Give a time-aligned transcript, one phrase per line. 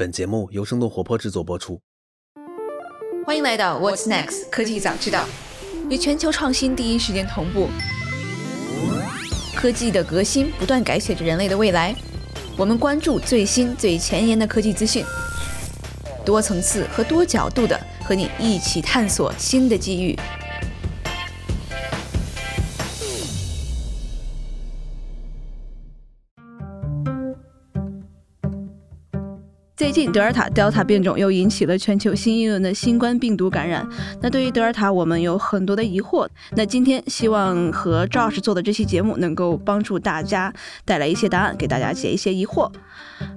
[0.00, 1.78] 本节目由生动活泼制作播出。
[3.26, 5.26] 欢迎来到 What's Next 科技早知道，
[5.90, 7.68] 与全球创新第一时间同步。
[9.54, 11.94] 科技的革新不断改写着人类的未来，
[12.56, 15.04] 我们关注最新最前沿的科技资讯，
[16.24, 20.18] 多层次和多角度的和你一起探索新的机遇。
[29.80, 33.88] 最近德尔塔 Delta 变种又引起了全球新一轮的新冠病毒感染。
[34.20, 36.28] 那对于德尔塔，我们有很多的疑惑。
[36.50, 40.52] 那今天希望和周老师做的这期节目能够帮助大家
[40.84, 42.70] 带来一些答案，给大家解一些疑惑。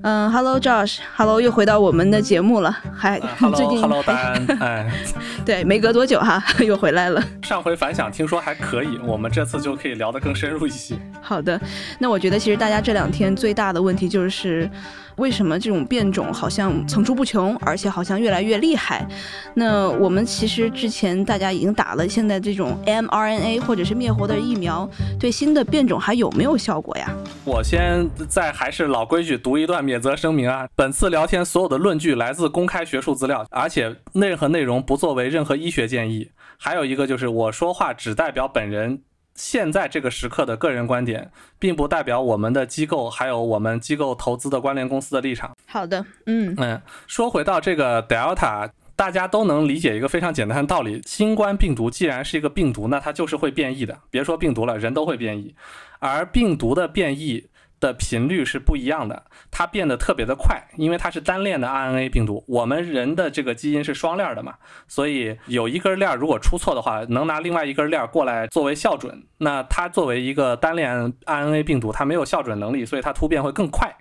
[0.04, 2.76] 嗯，Hello Josh，Hello 又回到我们的节目了。
[2.96, 3.20] 还
[3.56, 4.92] 最近 Hello 丹，哎，
[5.46, 7.24] 对，没隔多久哈， 又回来了。
[7.44, 10.96] 上回反响听说还可以，我们这次就可以聊得更深入一些。
[11.22, 11.60] 好的，
[12.00, 14.70] 那我觉得其实大家这两天最大的问题就是。
[15.18, 19.08] 为什么这种变种好像层出不穷，而且好像越来越厉害？
[19.54, 24.90] 那我们其实之前大家已经打了现在这种 mRNA 或者是灭活的疫苗，
[25.20, 27.08] 对新的变种还有没有效果呀？
[27.46, 30.68] 我先在还是老规矩读一段免责声明啊。
[30.76, 36.30] 本次聊天所有的论据来自公开学术资料，而且任何内容不作为任何医学建议。
[36.58, 39.02] 还有一个就是我说话只代表本人。
[39.36, 45.58] 现在这个时刻的个人观点，并不代表我们的机构还有我们机构投资的关联公司的立场。
[45.66, 53.98] 好的，嗯嗯，说回到这个 Delta，大家都能理解一个非常简单的道理：新冠病毒既然是一个病毒，那它就是会变异的。
[54.12, 55.56] 别说病毒了，人都会变异，
[55.98, 57.48] 而病毒的变异。
[57.84, 62.42] 的频率是不一样的，它变得特别的快，因为它是单链的 RNA 病毒。
[62.48, 64.56] 我们人的这个基因是双链的嘛，
[64.88, 69.26] 所以有一根链如果出错的话，能拿另外一根链过来作为校准。
[69.40, 73.94] 那它作为一个单链 RNA 病毒，它没有校准能力，所以它突变会更快。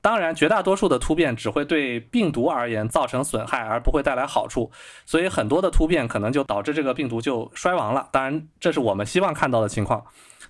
[0.00, 4.70] 当然，绝大多数的突变只会对病毒而言造成损害，而不会带来好处。
[5.04, 8.08] 所以很多的突变可能就导致这个病毒就衰亡了。
[8.10, 10.04] 当然，这是我们希望看到的情况，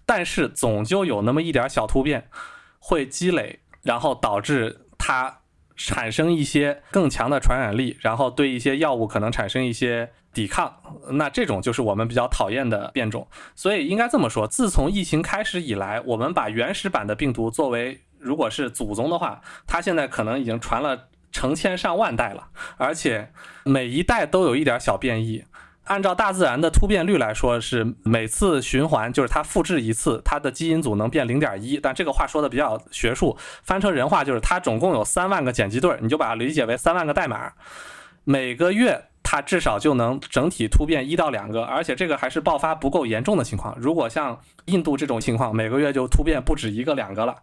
[0.06, 2.28] 但是总就有那么一点小突变。
[2.88, 5.40] 会积累，然后导致它
[5.76, 10.74] 产生一些更强的传染力，然后对一些药物可能产生一些抵抗。
[11.10, 13.28] 那这种就是我们比较讨厌的变种。
[13.54, 22.48] 所以应该这么说，自从疫情开始以来，我们把原始版的病毒作为如果是祖宗的话，它现在可能已经传了成千上万代了，
[22.78, 23.30] 而且
[23.64, 25.44] 每一代都有一点小变异。
[25.88, 31.78] 按照大自然的突变率来说，是每次循环就是它复制一次，它的基因组能变零点一。
[31.78, 37.52] 但这个话说的比较学术，翻成人话就是它总共有三万个碱基对儿，你就把它理解为三万个代码。
[38.24, 43.74] 每个月它至少就能整体突变一到两个，而且这个还是爆发不够严重的情况。
[43.80, 47.34] 如果像印度这种情况，每个月就突变不止一个两个了，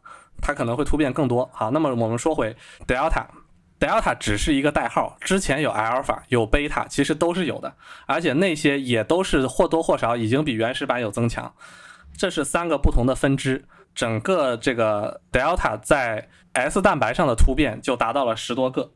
[0.42, 1.50] 它可能会突变更多。
[1.52, 2.56] 好，那么我们说回
[2.88, 3.26] Delta。
[3.80, 7.74] Delta 只是一个代号，之前有 Alpha 有 Beta，其实都是有的，
[8.06, 11.54] 而且那些也都是或多或少已经比原始版有增强。
[12.18, 18.92] 这是三个不同的分支，整个这个 Delta 在 S 蛋白上的突变就达到了十多个。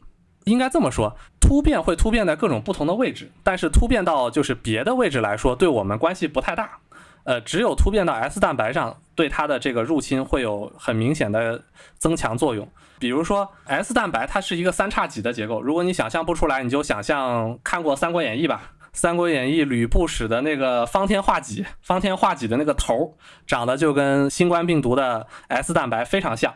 [0.46, 6.80] 应该这么说，突变会突变在各种不同的位置，但是突变到就是别的位置来说，对我们关系不太大。
[7.26, 11.62] 呃，只有突变到 S 蛋白上，对它的这个入侵会有很明显的
[11.98, 12.68] 增强作用。
[13.00, 15.62] 比如说 S 蛋白，它是一个三叉戟的结构。
[15.62, 23.18] 如果你想象不出来，你就想象看过《三国演义》吧，《三国演义》吕布使的那个方天画戟，方天画戟的那个头
[23.48, 26.54] 长得就跟新冠病毒的 S 蛋白非常像。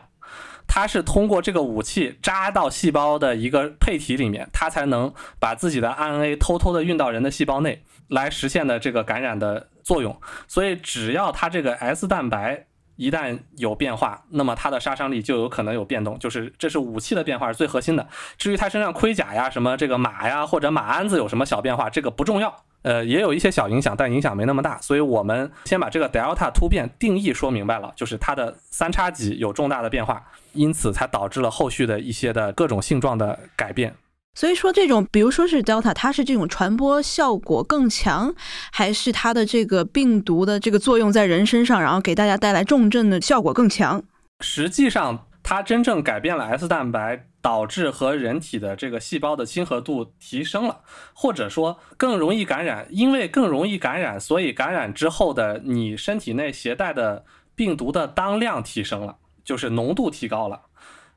[0.66, 10.20] 它是通过这个武器扎到细胞的一个配体里面，它才能把自己的 RNA 偷偷的运到人的细胞内来实现的这个感染的作用。
[10.46, 12.66] 所以只要它这个 S 蛋白。
[12.96, 18.06] 一旦有变化，那么它的杀伤力就有可能有变动，就是这是武器的变化是最核心的。
[18.38, 22.54] 至于它身上盔甲呀、什么这个马呀或者马鞍子有什么小变化，这个不重要。
[22.82, 24.78] 呃，也有一些小影响，但影响没那么大。
[24.82, 30.22] 所以我们先把这个 Delta 突变定义说明白了，就是它的三叉戟有重大的变化，
[30.52, 33.94] 因此才导致了后续的一些的各种性状的改变。
[34.34, 38.34] 所以说，这种比如说是 Delta，它是这种传播效果更强，
[38.72, 44.02] 还是它的这个病毒的这个作用在人身上，然后给大家带来重症的效果更强？
[44.40, 50.80] 实际上，它真正改变了 S 蛋白，导致和人体的这个细胞的亲和度提升了，
[51.12, 60.62] 或者说更容易感染，因为更容易感染，所以感染之后的你身体内携带的病毒的当量提升了，就是浓度提高了。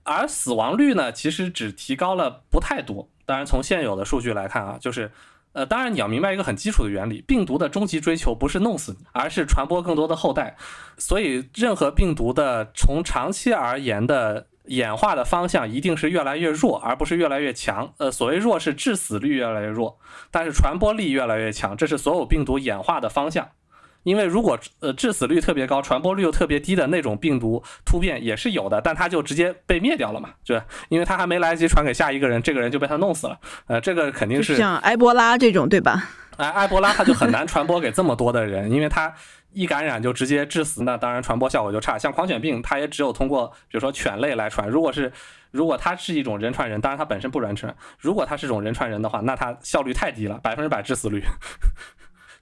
[0.08, 3.10] 而死亡率呢，其实只提高了不太多。
[3.26, 5.12] 当然，从现有的数据来看啊，就是，
[5.52, 10.56] 呃，当然你要明白一个很基础的原理：病毒的终极追求不是弄死你，而是传播更多的后代。
[10.98, 17.94] 所以，任何病毒的从长期而言的演化的方向一定是越来越弱，而不是越来越强。
[17.98, 20.00] 呃，所谓弱是致死率越来越弱，
[20.32, 23.50] 但是传播力越来越强，这是所有病毒演化的方向。
[24.08, 30.56] 因为如果呃致死率特别高，传播率又特别低的那种病毒突变也是有的，但它就直接被灭掉了嘛，就
[30.88, 33.38] 因为它还没来得及传给下一个人，这个人就被它弄死了。
[33.66, 36.08] 呃，这个肯定是像埃博拉这种，对吧？
[36.38, 39.14] 哎，埃博拉它就很难传播给这么多的人，因为它
[39.52, 41.98] 一感染就直接致死，那当然传播效果就差。
[41.98, 44.70] 像狂犬病，它也只有通过比如说犬类来传。
[44.70, 45.12] 如果是
[45.52, 47.76] 如果它是一种人传人，当然它本身不人传。
[48.00, 51.22] 如果它是种人传人的话，那它效率太低了，百分之百致死率。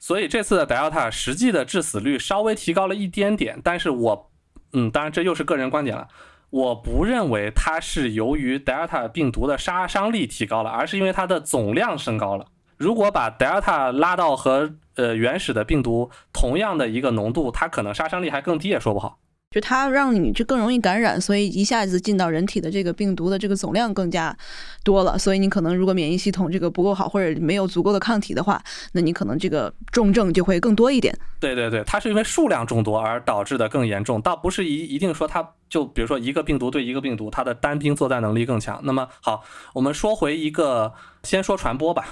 [0.05, 4.29] 所以这次的 Delta 实际的致死率稍微提高了一点点，但是我，
[4.73, 6.07] 嗯，当然这又是个人观点了，
[6.51, 12.45] 我不认为它是由于 Delta 病毒的杀伤力提高了，而是因为它的总量升高了。
[12.77, 19.17] 如果把 Delta 拉到和呃原始的病毒同样的一个浓度，它可能杀伤力还更低，也说不好。
[19.55, 24.35] 就它让你就更容易感染，所以一下子进到人体的这个病毒的这个总量更加
[24.83, 28.61] 多了，所以你可能如果免疫系统这个不够好，或者没有足够的抗体的话，
[28.91, 31.17] 那你可能这个重症就会更多一点。
[31.39, 38.81] 对对对，它是因为数量众多而导致的更严重，倒不是一一定说它就比如说一个病毒对一个病毒，它的单兵作战能力更强。
[38.83, 39.41] 那么好，
[39.73, 40.91] 我们说回一个，
[41.23, 42.03] 先说传播吧，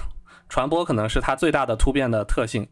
[0.48, 2.66] 传播可能是它最大的突变的特性。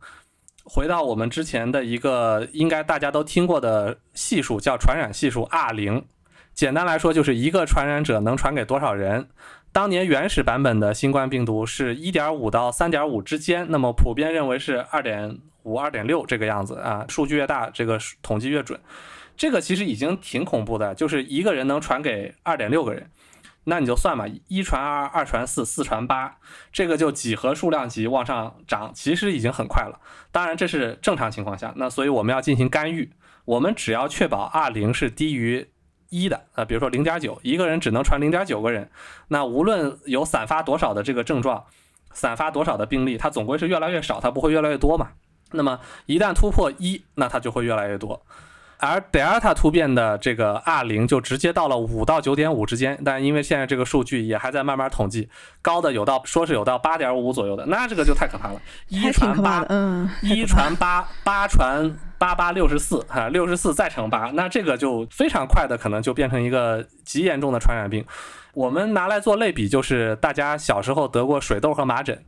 [0.64, 6.04] 回到我们之前的一个应该大家都听过的系数，叫传染系数 R 零。
[6.54, 9.28] 简单来说，就是一个传染者能传给多少人。
[9.72, 17.06] 当年原始版本的新冠病毒是1.5到3.5之间，那么普遍认为是2.5、2.6这个样子啊。
[17.08, 18.78] 数据越大，这个统计越准。
[19.34, 23.10] 这个其实已经挺恐怖的，就是一个人能传给2.6个人。
[23.64, 26.38] 那你就算嘛，一传二，二传四，四传八，
[26.72, 30.00] 这个就几何数量级往上涨，其实已经很快了。
[30.32, 33.12] 当然这是正常情况下，那所以我们要进行干预，
[33.44, 35.68] 我们只要确保 R 零是低于
[36.08, 38.90] 一的，啊，比如说零点九，一个人只能传零点九个人，
[39.28, 41.64] 那无论有散发多少的这个症状，
[42.12, 45.10] 散发多少的病例，它总归是越来越少，它不会越来越多嘛。
[45.52, 48.26] 那么一旦突破一，那它就会越来越多。
[48.82, 55.28] 而 Delta 突变的这个 R 零就直接到了五到九点五之间，但因为现在这个数据也还在慢慢统计，
[55.62, 58.60] 高的有到说是有到八点五左右的，那这个就太可怕了。
[58.88, 68.04] 一传八，嗯，一传八，八传八八六十四，哈，六十四再乘八，那这个就非常快的可能就变成一个极严重的传染病。
[68.52, 72.20] 我们拿来做类比，就是大家小时候得过水痘和麻疹。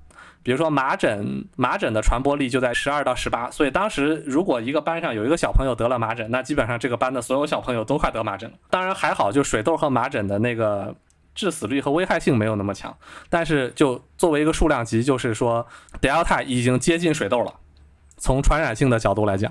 [0.45, 8.57] 比如说麻疹，麻疹的传播力就在十二到十八，所以当时如果一个班上有一个小朋友得了麻疹，那基本上这个班的所有小朋友都快得麻疹了。
[8.69, 10.95] 当然还好，就水痘和麻疹的那个
[11.35, 12.95] 致死率和危害性没有那么强，
[13.31, 15.67] 但是就作为一个数量级，就是说
[16.01, 17.55] Delta 已经接近水痘了，
[18.19, 19.51] 从传染性的角度来讲，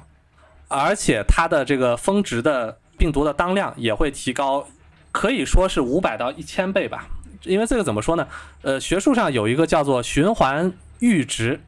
[0.68, 4.68] 而且它的这个峰值的病毒的当量也会提高，
[5.12, 7.08] 可以说是五百到一千倍吧。
[7.44, 8.28] 因为这个怎么说呢？
[8.62, 11.60] 呃，学术上有一个叫做循环阈值，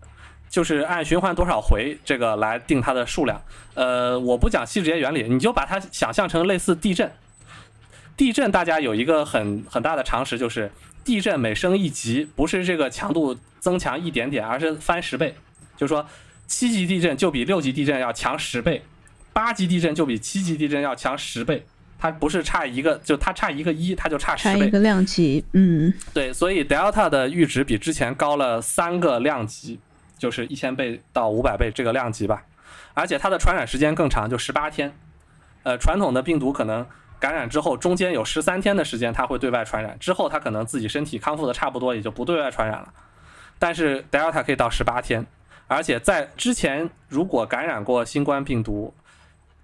[0.50, 3.42] 就是按循环多少回这个来定它的数量。
[3.74, 7.12] 呃，我不讲细节原理，你就把它想象成类似地震。
[8.16, 10.72] 地震大家有一个很很大的常识，就是
[11.04, 15.36] 地震每升一级，不是这个强度增强一点点，而是翻十倍。
[15.76, 16.08] 就是说，
[16.48, 18.82] 七级地震就比六级地震要强十倍，
[19.34, 21.66] 八级地震就比七级地震要强十倍。
[21.98, 24.60] 它不是差一个，就它差一个一，它就差十倍。
[24.60, 29.80] 差一个量级，嗯，对，所以 Delta 的阈值比之前高了三个量级，
[30.18, 32.44] 就是一千倍到五百倍这个量级吧。
[32.94, 34.94] 而且它的传染时间更长，就十八天。
[35.64, 36.86] 呃，传统的病毒可能
[37.20, 42.94] 感染之后，中间有十三天的时间它会对外传染，之后它可能自己身体康复的差不多，也就不对外传染了。
[43.58, 45.26] 但是 Delta 可以到十八天，
[45.68, 48.94] 而且在之前如果感染过新冠病毒。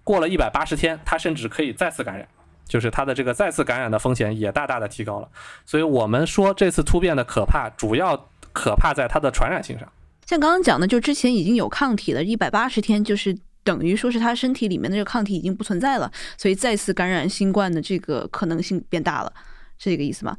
[0.03, 2.27] 过了一百八十天，它甚至可以再次感染，
[2.67, 5.29] 就是它的这个再次感染的风险也大大的提高了。
[5.65, 9.87] 所以，我们说这次突变的可怕，主要可怕在它的传染性上。
[10.25, 19.33] 像刚刚讲的，就之前已经有抗体了，一百八十天就是等于说是他身体里面的这个抗体已经不存在了，所以再次感染新冠的这个可能性变大了，
[19.77, 20.37] 是这个意思吗？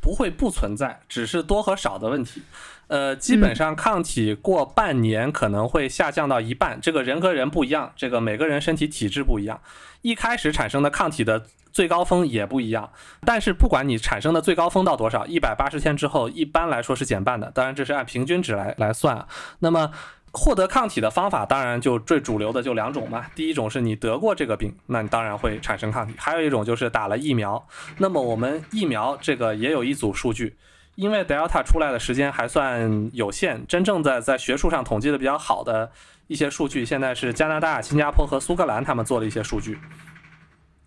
[0.00, 2.42] 不会不存在，只是多和少的问题。
[2.88, 9.60] 呃，基本上抗体过半年可能会下降到一半，这个人和人不一样，这个每个人身体体质不一样，
[10.00, 12.90] 一开始产生的抗体的最高峰也不一样。
[13.26, 19.26] 但是不管你产生的最高峰到多少，一百八十天之后一般来说是减半的，当然这是按平均值来来算。
[19.58, 19.92] 那么
[20.32, 27.68] 获得抗体的方法当然就最主流的就两种嘛，第一种是你得过这个病，那你当然会产生抗体；还有一种就是打了疫苗。
[27.98, 30.56] 那么我们疫苗这个也有一组数据。
[30.98, 35.88] 因为 Delta 出来的时间还算有限，真正在在学术上统计的比较好的
[36.26, 39.78] 一些数据，现在是加拿大、新加坡和苏格兰他们做的一些数据。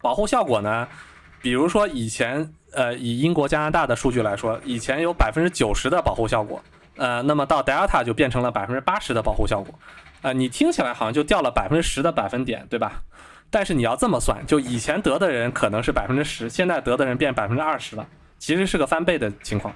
[0.01, 0.85] 保护效果呢，
[1.41, 6.61] 比如说以前，呃，以英国、加拿大的数据来说，以前有百分之九十的保护效果，
[6.97, 9.73] 呃，那么到 Delta 就变成了百分之八十的保护效果，
[10.23, 13.01] 呃，你听起来好像就掉了百分之十的百分点，对吧？
[13.49, 18.05] 但是你要这么算，就以前得的人可能是百分之十，现在得的人变百分之二十了，
[18.37, 19.73] 其实是个翻倍的情况。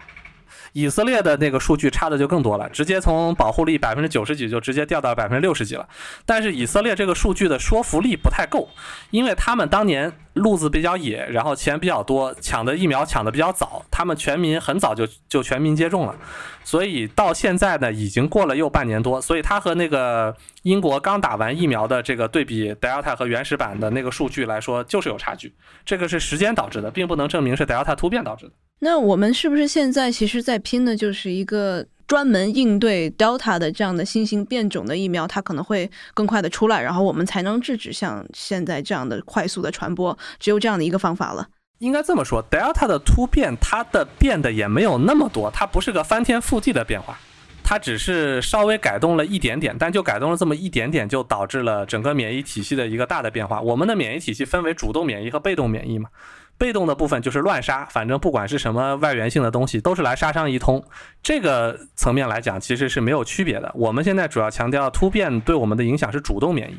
[0.73, 5.87] 以色列的那个数据差的就更多了，直接从保护力百分之九十几就直接掉到百分之六十几了。
[6.25, 8.69] 但是以色列这个数据的说服力不太够，
[9.11, 16.15] 因为他们当年路子比较野，然后钱比较多，抢的疫苗抢的比较早，他们全民很早就就全民接种了，
[16.63, 25.53] 所以到现在呢已经过了又半年多，所以它和那个英国刚打完疫苗的这个对比，Delta 和原始版的那个数据来说就是有差距，
[25.85, 28.51] 这个是时间导致的，并不能证明是 Delta 突变导致的。
[28.79, 41.47] 那我们是不是现在其实在拼的就是一个专门应对 Delta 的这样的新型变种的疫苗，它可能会更快的出来，然后我们才能制止像现在这样的快速的传播，只有这样的一个方法了。
[41.79, 47.17] 应该这么说，Delta 的突变它的变的也没有那么多，它不是个翻天覆地的变化，
[47.63, 53.59] 它只是稍微改动了一点点，但就改动了这么一点点，就导致了整个免疫体系的一个大的变化。
[53.59, 56.09] 我们的免疫体系分为主动免疫和被动免疫嘛。
[56.57, 60.83] 被动的部分就是乱杀，反正不管是什么外源性的东西，都是来杀伤一通。
[61.21, 63.69] 这个层面来讲，其实是没有区别的。
[63.75, 66.77] 我们现在主要强调突变对我们的影响是主动免疫，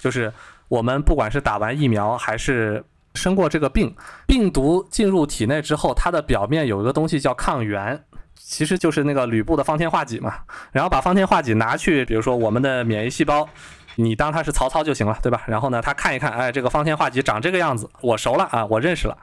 [0.00, 0.32] 就是
[0.68, 3.94] 我们不管是打完疫苗还是生过这个病，
[4.26, 8.04] 病毒进入体内之后，它的表面有一个东西叫抗原，
[8.36, 10.34] 其实就是那个吕布的方天画戟嘛。
[10.70, 13.48] 然后把方天画戟拿去，比如说我们的免疫细胞。
[13.96, 15.42] 你当他是曹操就行了，对吧？
[15.46, 19.16] 然后呢，他看一看，哎，这个方天画戟长这个样子，我熟了啊，我认识了。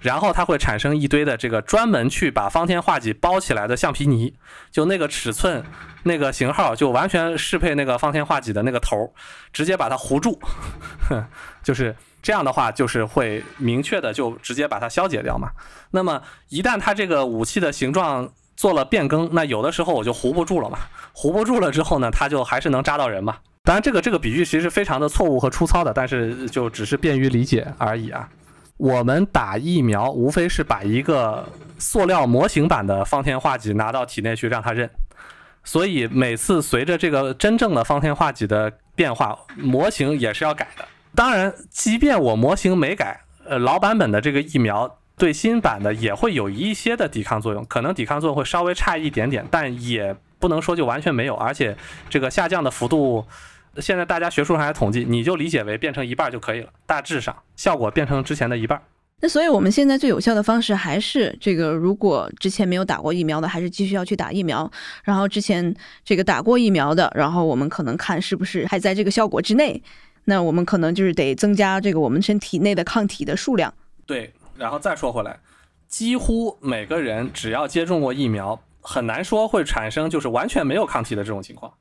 [0.00, 4.34] 然后它会产生一堆的这个专门去把方天画戟包起来的橡皮泥，
[4.70, 5.62] 就那个尺寸、
[6.04, 9.12] 那个型号，就完全适配那个方天画戟的那个头，
[9.52, 10.40] 直接把它糊住，
[11.62, 15.50] 就是这样的话，就是会明确的就直接把它消解掉嘛。
[15.90, 18.26] 那么一旦它这个武器的形状
[18.60, 20.80] 做了变更，那有的时候我就糊不住了嘛，
[21.14, 23.38] 糊不住了之后呢，它就还是能扎到人嘛。
[23.62, 28.28] 当然，这个这个比喻其实非常的错误和粗糙的，但是就只是便于理解而已啊。
[28.76, 31.48] 我们打疫苗无非是把一个
[31.78, 34.90] 塑料模型版的方天画戟拿到体内去让它认，
[35.64, 40.84] 所以每次随着这个真正的方天画戟的变化，模型也是要改的。
[41.14, 51.76] 当然，即便我模型没改，呃，老版本的这个疫苗对新版的也会有一些的抵抗作用，可能抵抗作用会稍微差一点点，但也不能说就完全没有，而且
[52.08, 53.26] 这个下降的幅度。
[53.76, 58.80] 现在大家学术上还统计，你就理解为变成一半就可以了，大致上效果变成之前的一半。
[59.20, 64.68] 那所以我们现在最有效的方式还是这个，如果之前没有打过疫苗的，还是继续要去打疫苗。
[65.04, 69.82] 然后之前这个打过疫苗的，然后我们可能看是不是还在这个效果之内。
[70.24, 73.72] 那我们可能就是得增加这个我们身体内的抗体的数量。
[74.06, 75.40] 对，然后再说回来，
[75.88, 81.72] 几乎每个人只要接种过疫苗，很难说会产生就是完全没有抗体的这种情况。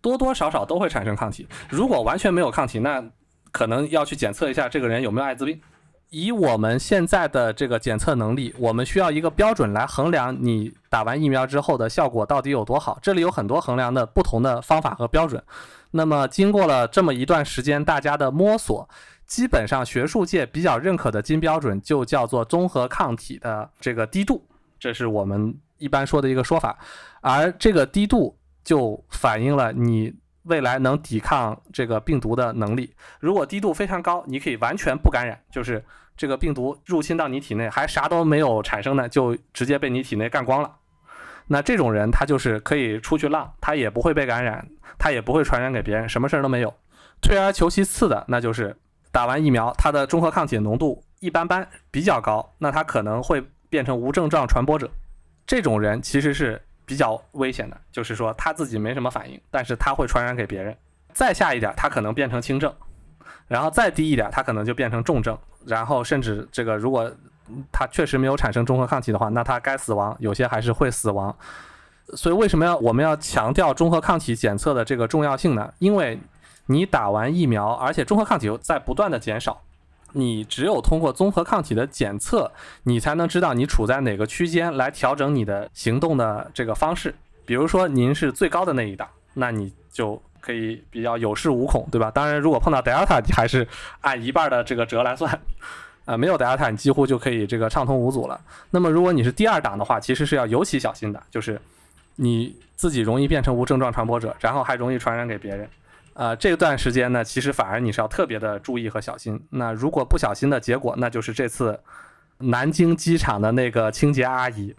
[0.00, 1.46] 多多少少都会产生抗体。
[1.68, 3.04] 如果完全没有抗体，那
[3.52, 5.60] 可能要去检测一下这个人有没有艾滋病。
[6.08, 12.98] 以我们现在的这个检测能力，我们需要一个标准来衡量你打完疫苗之后的效果到底有多好。
[13.02, 15.42] 这里有很多衡量的不同的方法和标准。
[15.90, 18.88] 那么经过了这么一段时间大家的摸索，
[19.32, 24.46] 基本上学术界比较认可的金标准就叫做综合抗体的这个低度，
[24.78, 26.78] 这是我们一般说的一个说法。
[27.22, 28.36] 而这个低度。
[28.64, 32.94] 就反映了你未来能抵抗这个病毒的能力。
[33.18, 35.84] 如果低度非常高，你可以完全不感染，就是
[36.16, 40.76] 这个病毒入侵到你体内还啥都没有产生呢，就直接被你体内干光了。
[41.48, 44.64] 那这种人他就是可以出去浪，他也不会被感染，
[44.96, 46.72] 他也不会传染给别人，什么事儿都没有。
[47.20, 48.76] 退而求其次的，那就是
[49.12, 54.90] 打完疫苗，他的中和抗体浓度一般般，比较高，那他可能会变成无症状传播者。
[55.46, 56.60] 这种人其实是。
[56.84, 60.76] 比较危险的，就是说他自己没什么反应，但是他会传染给别人。
[61.14, 62.74] 再下一点，他可能变成轻症，
[63.46, 67.10] 然后再低一点，他可能就变成重症，然后甚至这个如果
[67.70, 71.34] 他确实没有产生中和抗体的话，那他该死亡，有些还是会死亡。
[72.14, 75.72] 所以为什么要我们要强调中和抗体检测的这个重要性呢？
[75.78, 76.18] 因为
[76.66, 79.60] 你打完疫苗，而且中和抗体在不断的减少。
[80.14, 82.52] 你只有通过综合抗体的检测，
[82.82, 87.14] 你才能知道你处在哪个区间，来调整你的行动的这个方式。
[87.46, 92.10] 比如说您是最高的那一档，那你就可以比较有恃无恐，对吧？
[92.10, 93.66] 当然，如果碰到 Delta，还是
[94.02, 95.40] 按一半的这个折来算，
[96.04, 98.38] 啊， 没有 Delta，你几乎就可以这个畅通无阻了。
[98.70, 101.58] 那么如果你是第二档的话，其实是要尤其小心的，就是
[102.16, 105.66] 你自己容易变成无症状传播者，然后还容易传染给别人。
[106.14, 109.40] 呃，这段时间呢，其实反而你是要特别的注意和小心。
[109.50, 111.80] 那如果不小心的结果，那就是这次
[112.38, 114.74] 南京机场的那个清洁阿姨，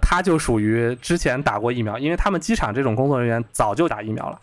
[0.00, 4.40] 她就属于之前打过疫苗，因为他们机场这种工作人员早就打疫苗了。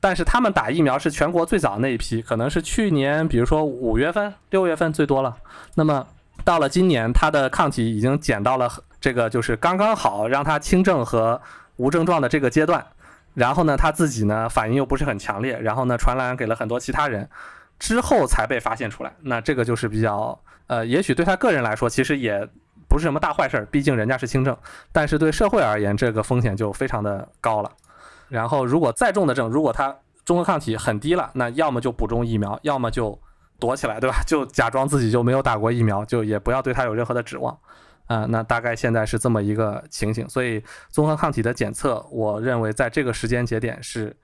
[0.00, 5.36] 但是他们打疫苗是全国最早那一批，可能是去年，比如说五月份、六月份最多了。
[5.74, 6.06] 那么
[6.44, 11.40] 到了今年，他的抗体已经减到了这个就是刚刚好让他轻症和
[11.76, 12.84] 无症状的这个阶段。
[13.34, 17.28] 然后呢，他自己呢反应又不是很强烈，然后呢传染给了很多其他人，
[17.78, 19.12] 之后才被发现出来。
[19.22, 20.38] 那这个就是比较
[20.68, 22.48] 呃，也许对他个人来说其实也
[22.88, 24.56] 不是什么大坏事儿，毕竟人家是轻症。
[24.92, 27.70] 但是对社会而言，这个风险就非常的高了。
[28.28, 33.18] 然后如果再重的症，如果他中和抗体很低了，那要么就补充疫苗，要么就
[33.58, 34.22] 躲起来，对吧？
[34.26, 37.58] 就假装自己就没有打过疫苗，就也不要对他有任何的指望。
[38.06, 44.16] 啊，那大概现在是这么一个情形，所以综合抗体的检测，我认为在这个时间节点是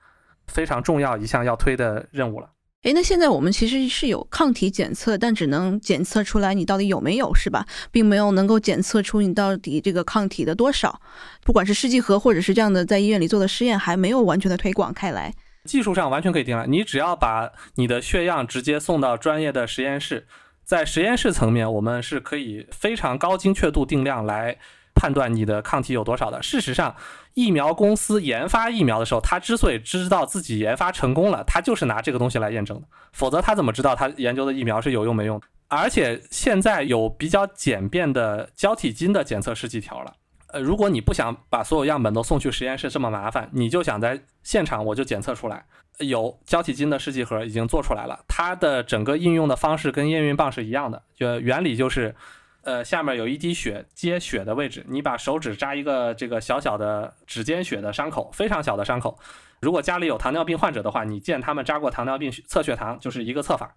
[0.47, 2.49] 非常重要一项要推的任务了。
[2.83, 7.63] 诶，那现在我们其实是有抗体检测，但只能检测出来你到底有没有，是吧？
[7.91, 10.99] 并没有能够检测出你到底这个抗体的多少。
[11.43, 15.31] 不管是试剂盒或者是这样的在医院里做的试验，还没有完全的推广开来。
[15.65, 20.25] 技术上完全可以定了，你只要把你的血样直接送到专业的实验室。
[20.63, 24.57] 在实验室层面，我们是可以非常高精确度定量来
[24.93, 26.41] 判断你的抗体有多少的。
[26.41, 26.95] 事实上，
[27.33, 32.87] 疫苗公司研发疫苗的时候，他之所以知道自己研发成功了，他就是拿这个东西来验证的。
[33.11, 35.41] 否则，他怎么知道他研究的疫苗是有用没用？
[35.67, 40.13] 而且现在有比较简便的胶体金的检测试剂条了。
[40.51, 45.65] 呃，如果你不想把所有样本都送去实验室这么麻烦，你就想在现场我就检测出来。
[45.99, 52.15] 有胶体金的试剂盒已经做出来了，它的整个应用的方式跟验孕棒是一样的，就原理就是，
[52.63, 59.19] 呃，下面有一滴血接血的位置，你把手指扎一个这个小小的指尖血的伤口，非常小的伤口。
[59.59, 63.75] 如果家里有糖尿病患者的话，你见他们扎过糖尿病测血糖就是一个测法，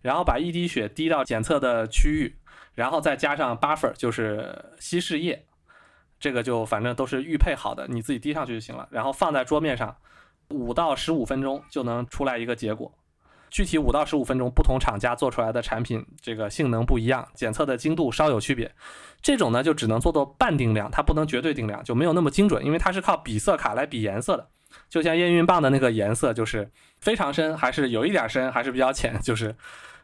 [0.00, 2.34] 然后把一滴血滴到检测的区域，
[2.74, 5.44] 然后再加上 buffer 就是稀释液，
[6.18, 9.96] 这个就反正都是预配好的，你自己滴上去就行了，然后放在桌面上。
[10.50, 12.92] 五到十五分钟就能出来一个结果，
[13.50, 18.72] 具体五到十五分钟，不同厂家做出来的产品这个性能不一样，检测的精度稍有区别。
[19.20, 24.48] 这种呢就只能做到半定量，它不能绝对定量，就没有那么精准，因为它是靠比色卡来比颜色的。
[24.88, 29.52] 就像验孕棒的那个颜色，就是非常深，还是有一点深，还是比较浅，就是，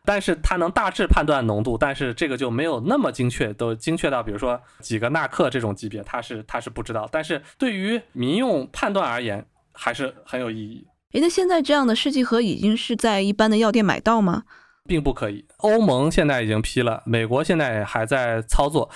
[0.04, 7.08] 但是它能大致判断浓度，但是这个就没有那么精确，都精确到比如说几个纳克这种级别，它是它是不知道。
[7.12, 10.86] 但是对于民用判断而言，还是很有意义。
[11.12, 14.42] 诶，那现在这样的试剂盒已经是在一般的药店买到吗？
[14.84, 15.46] 并不可以。
[15.58, 18.90] 欧盟现在已经批了，美国现在还在操作。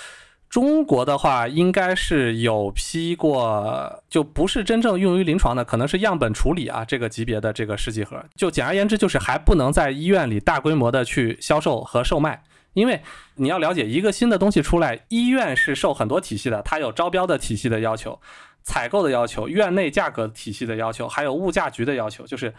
[0.49, 8.23] 中国的话，应该是有批过，就不是真正用于临床的，可能是样本处理啊这个级别的这个试剂盒。
[8.35, 12.41] 就简而言之，就是还不能在医院里大规模的去销售和售卖，
[12.73, 13.01] 因为
[13.35, 18.19] 你要了解，一个新的东西出来，医院是受很多体系的，它有招标的体系的要求。
[18.63, 22.53] 采购的要求、院内价格体系的要求，还有物价局的要求，就是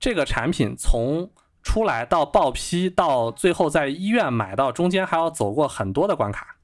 [0.00, 1.30] 这个产品从
[1.62, 6.56] 出来到报批到最后在医院买到，中间还要走过很多的关卡。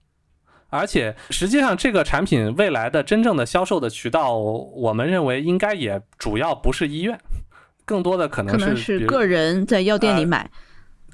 [0.71, 7.19] 而且实际上，这个产品未来的真正的销售的渠道，我们认为应该也主要不是医院，
[7.85, 10.51] 更多的可能是是个人在药店里买，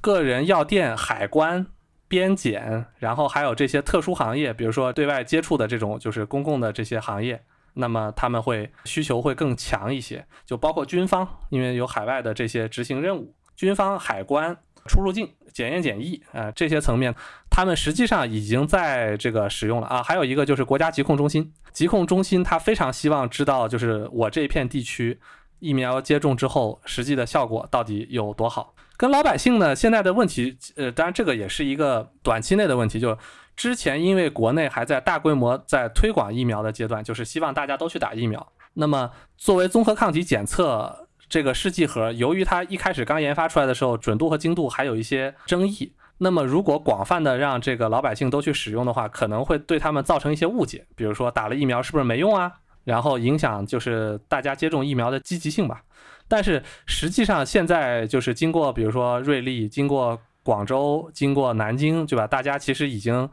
[0.00, 1.66] 个人药店、海关、
[2.08, 7.42] 边检，然后还有这些特殊行业，比如说对外接触的这种就是公共的这些行业。
[7.76, 17.14] 那么他们会需求会更强一些，就包括军方，因为有海外的这些执行任务，军方、海关、出入境、检验检疫啊这些层面，
[17.50, 20.02] 他们实际上已经在这个使用了啊。
[20.02, 25.18] 还有一个就是国家疾控中心，疾控中心他非常希望知道，就是我这一片地区
[25.58, 28.74] 疫苗接种之后实际的效果到底有多好。
[28.96, 33.18] 跟老百姓呢现在的问题，呃，当然这个也是一个短期内的问题，就。
[33.56, 38.44] 之前因为国内还在大规模在推广疫苗的阶段，就是希望大家都去打疫苗。
[38.72, 45.92] 那么作为综合抗体检测这个试剂盒，由于它一开始刚研发出来的时候，准度和精度还有一些争议。
[46.18, 52.52] 那么如果广泛的让这个老百姓都去使用的话，可能会对他们造成一些误解，比如说打了疫苗是不是没用啊？
[52.84, 55.82] 然后影响就是大家接种疫苗的积极性吧。
[56.28, 60.20] 但是实际上现在就是经过比如说瑞丽，经过。
[60.44, 62.26] 广州经过南京，对吧？
[62.26, 63.26] 大家其实已经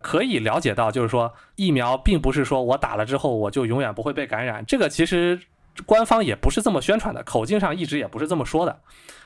[0.00, 4.64] 可以了解到，就是说疫苗并不是说我打了之后我就永远不会被感染。
[4.64, 5.38] 这个其实
[5.86, 8.80] 官方也不是这么宣传的，口径上一直也不是这么说的。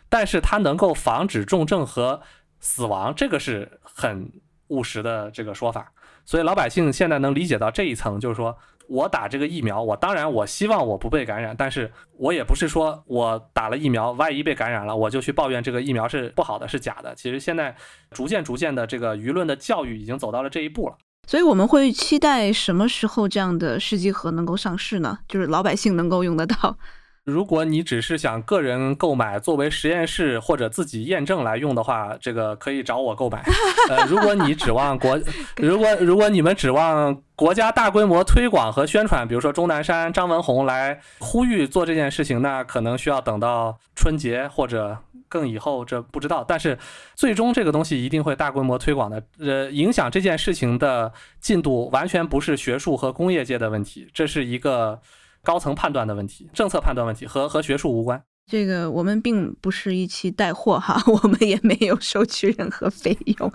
[0.09, 2.21] 但是它能够防止重症和
[2.61, 4.33] 死亡，这个是很
[4.69, 5.93] 务实的这个说法。
[6.25, 8.57] 所以老百姓现在能理解到这一层，就是说
[8.87, 17.15] 我打这个疫苗，我当然我希望我不被感染，但是我也不是说我打了疫苗，万一被感染了，我就去抱怨这个疫苗是不好的，是假的。
[17.15, 17.75] 其实现在
[18.11, 20.97] 逐渐逐渐的，这个舆论的教育已经走到了这一步了。
[21.29, 25.19] 所以我们会期待什么时候这样的试剂盒能够上市呢？
[25.29, 26.79] 就是老百姓能够用得到。
[27.25, 33.45] 如果你只是想个人购买作为实验室或者自己验证来用的话，这个可以找我购买。
[33.91, 35.21] 呃，如果你指望国，
[35.59, 44.97] 如果如果你们指望国家大规模推广和宣传，比如说钟南山、张文宏来呼吁做这件事情，那可能需要等到春节或者
[45.29, 46.45] 更以后，这不知道。
[46.47, 46.79] 但是
[47.15, 49.23] 最终这个东西一定会大规模推广的。
[49.39, 55.01] 呃，影响这件事情的进度完全不是学术和工业界的问题，这是一个。
[55.41, 58.21] 高层判断的问题，政策判断问题和和学术无关。
[58.49, 63.53] 这个我们并不是一期带货哈， 我们也没有收取任何费用。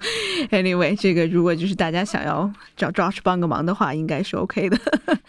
[0.51, 4.77] Anyway，这个如果就是大家想要找 Josh 帮个忙的话，应该是 OK 的。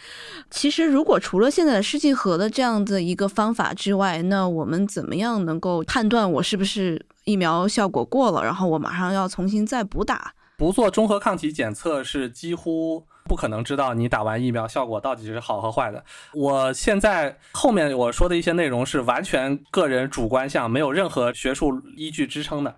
[0.50, 10.35] 其实，如果除了现在的试剂盒的这样的一个方法之外，那我们怎么样能够判断我是不是疫苗效果过了，然后我马上要重新再补打？
[10.59, 13.07] 不做综合抗体检测是几乎。
[13.24, 16.04] 不可能知道你打完疫苗效果到底是好和坏的。
[16.34, 22.76] 我现在后面我说的一些内容是完全个人主观项，没有任何学术依据支撑的，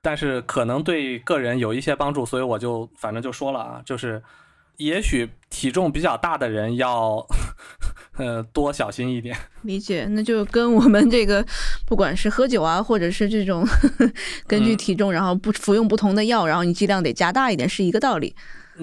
[0.00, 4.22] 但是可能对个人有一些帮助，所以我就反正就说了啊，就是
[4.78, 7.24] 也许体重比较大的人要
[8.16, 9.36] 呃多小心一点。
[9.60, 11.44] 理解，那就跟我们这个
[11.86, 13.62] 不管是喝酒啊，或者是这种
[14.48, 18.34] 根据体重然后不服用不同的药，然后你剂量得加大一点，是一个道理。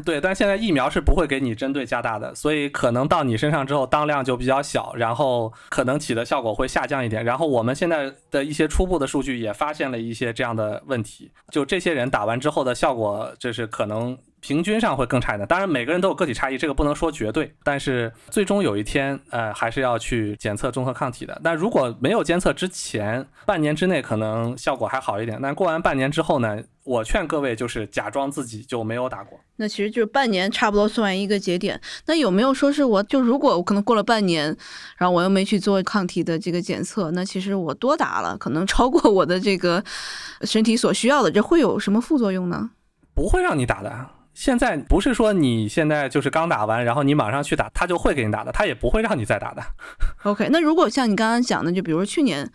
[0.05, 7.23] 对，但现在疫苗是不会给你针对加大的，所以可能到你身上之后当量就比较小，然后可能起的效果会下降一点。
[7.25, 14.17] 然后我们现在的一些初步的数据也发现了一些这样的问题，就这些人打完之后的效果，就是可能。
[14.41, 21.37] 平均上会更差一点，当然每个人都有个体差异，这个不能说绝对，但是最终有一天，呃，还是要去检测综合抗体的。
[21.43, 26.57] 但如果没有监测之前，半年之内可能效果还好一点，但过完半年之后呢，
[26.89, 29.39] 我劝各位就是假装自己就没有打过。
[29.57, 31.79] 那其实就是半年差不多算一个节点。
[32.07, 34.45] 那有没有说是我就如果我可能过了半年，
[34.97, 39.83] 然后我又没去做抗体的这个检测，那其实我多打了，可能超过我的这个
[40.41, 42.71] 身体所需要的，这会有什么副作用呢？
[43.13, 44.07] 不会让你打的。
[44.33, 49.61] 现在不是说你现在就是刚打完，然后你马上去打，他就会给你打的，他也不会让你再打的。
[50.23, 52.49] OK，那如果像你刚刚讲的，就比如说去年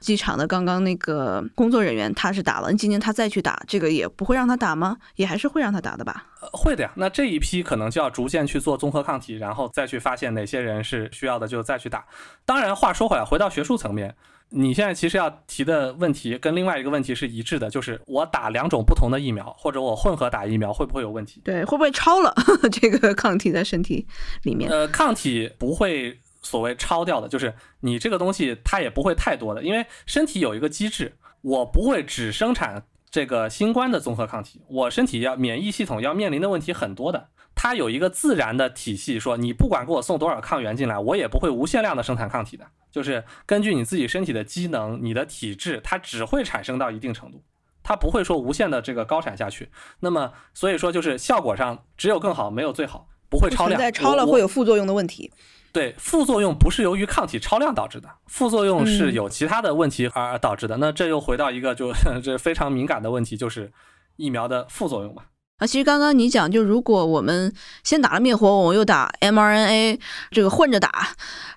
[0.00, 4.96] 机场的刚刚那个工作人员他是打了，今年他再去打，这个也不会让他打吗？
[5.16, 6.26] 也还是会让他打的吧？
[6.52, 6.92] 会的呀。
[6.96, 12.04] 那这一批可能就要逐渐去做综合抗体，然后再去发现哪些人是需要的，就再去打。
[12.44, 14.14] 当然，话说回来，回到学术层面。
[14.50, 21.40] 你现在其实要提的问题跟另外一个问题是一致的，就是我打两种不同的疫苗，或者我混合打疫苗会不会有问题？
[21.44, 22.32] 对，会不会超了
[22.70, 24.06] 这个抗体在身体
[24.44, 24.70] 里面？
[24.70, 37.28] 呃，抗体不会所谓超掉的，就是你这个东西它也不会太多的，因为身体有一个机制，我不会只生产这个新冠的综合抗体，我身体要免疫系统要面临的问题很多的。
[37.54, 42.66] 它有一个自然的体系，说你不管给我送多少抗原进来，我也不会无限量的生产抗体的。
[42.90, 47.42] 就是根据你自己身体的机能、你的体质，它只会产生到一定程度，
[47.82, 49.70] 它不会说无限的这个高产下去。
[50.00, 53.78] 那么，所以说就是效果上只有更好，没有最好，不会超量。
[53.80, 55.32] 在超了会有副作用的问题。
[55.76, 60.78] 对，副作用不是由于抗体超量导致的，副作用是有其他的问题而导致的。
[60.78, 61.92] 那这又回到一个就
[62.24, 63.70] 这非常敏感的问题，就是
[64.16, 65.24] 疫苗的副作用嘛。
[65.58, 67.52] 啊，其实刚刚你讲，就如果我们
[67.84, 71.08] 先打了灭活，我又打 mRNA，这个混着打，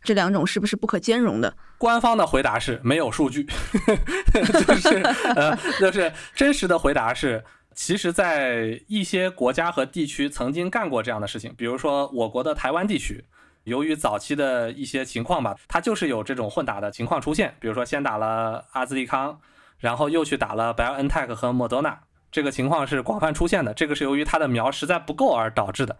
[0.03, 1.55] 这两种是不是不可兼容的？
[1.77, 3.47] 官方的回答是没有数据，
[4.33, 4.97] 就是
[5.33, 7.41] 呃，就是真实的回答是，
[7.73, 13.23] 其实，在一些国家和地区曾经干过这样的事情，比如说我国的台湾地区，
[13.69, 19.39] 由于早期的一些情况吧，它就是有这种混打的情况出现，比如说先打了阿兹利康，
[19.77, 21.97] 然后又去打了 BioNTech 和莫德纳。
[22.31, 25.95] 这个情况是广泛出现的，这个是由于它的苗实在不够而导致的。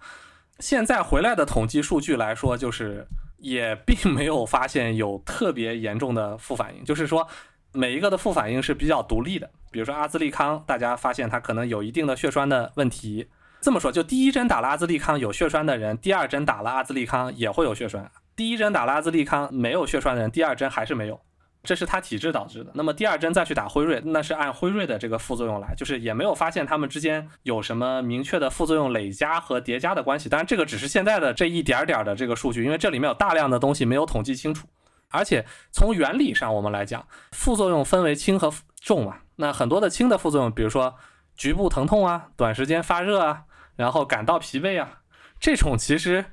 [0.60, 7.28] 现在回来的统计数据来说，就是也并没有发现有特别严重的副反应，就是说
[7.72, 9.50] 每一个的副反应是比较独立的。
[9.72, 13.28] 比如说阿兹利康，大家发现它可能有一定的血栓的问题。
[13.62, 18.04] 这么说，就第一针打了阿兹利康有血栓的人，第二针打了阿兹利康也会有血栓；
[18.36, 21.20] 第一针打了阿兹利康没有血栓的人，第二针还是没有。
[21.62, 22.72] 这是他体质导致的。
[22.74, 30.30] 那么第二针再去打辉瑞，那是按辉瑞的这个副作用来，就是也没有发现他们之间有什么明确的副作用累加和叠加的关系。
[30.30, 34.70] 当然，这个只是现在的这一点点的这个数据，因为这里面有大量的东西没有统计清楚。
[35.10, 39.18] 而且从原理上我们来讲，副作用分为轻和重嘛。
[39.36, 40.96] 那很多的轻的副作用，比如说
[41.36, 43.42] 局部疼痛啊、短时间发热啊，
[43.80, 45.00] 然后感到疲惫啊，
[45.40, 46.26] 这种其实。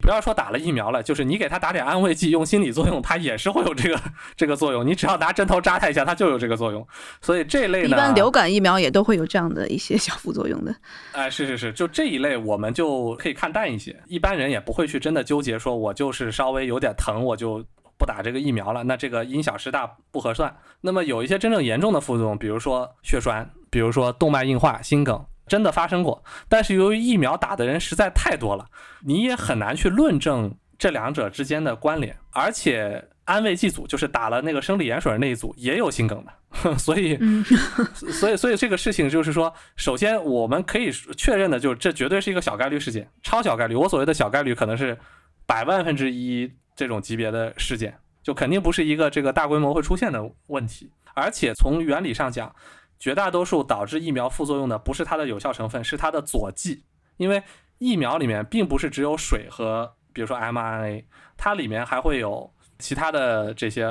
[0.00, 3.98] 不要说打了疫苗了，就是你给他打点安慰剂，用心理作用，它也是会有这个
[4.36, 4.84] 这个作用。
[4.84, 6.86] 你只要拿针头扎他一下，它就有这个作用。
[7.22, 10.74] 所以这类呢，一般流感疫苗也都会有这样的一些小副作用的。
[11.14, 17.64] 哎，是是是，就这一类我们就可以看淡一些，一般人也不会去真的纠结，说我就是稍微有点疼，我就
[17.96, 18.82] 不打这个疫苗了。
[18.82, 20.54] 那这个因小失大不合算。
[20.82, 25.24] 那么有一些真正严重的副作用，比如说血栓，比如说动脉硬化、心梗。
[25.46, 28.66] 真的发生过，但是由于疫苗打的人实在太多了，
[29.04, 32.16] 你也很难去论证这两者之间的关联。
[32.30, 37.18] 而且安慰剂组就是打了那个生理盐水那一组也有心梗的， 所以，
[37.92, 43.74] 所以，所以这个事情就是说，首先我们可以确认的就是这绝对是一个小概率事件，超小概率。
[43.74, 44.98] 我所谓的小概率可能是
[45.46, 50.90] 百万分之一这种级别的事件，就肯定不是一个这个大规模会出现的问题。
[51.14, 52.54] 而且从原理上讲。
[52.98, 56.84] 绝大多数导致疫苗副作用的不是它的有效成分，是它的佐剂。
[57.16, 57.42] 因为
[57.78, 61.04] 疫苗里面并不是只有水和，比如说 mRNA，
[61.36, 63.86] 它里面还会有其他的这些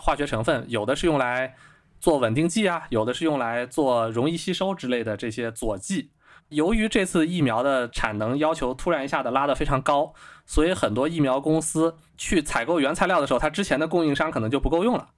[0.00, 1.54] 化学成分，有的是用来
[2.00, 6.10] 做稳定剂啊，有的是用来做容易吸收之类的这些佐剂。
[6.48, 10.12] 由于这次疫苗的产能要求突然一下子拉得非常高，
[10.44, 15.08] 所以很多疫苗公司去采购原材料的时候，它之前的供应商可能就不够用了。